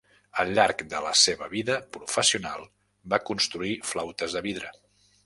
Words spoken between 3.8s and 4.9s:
flautes de vidre.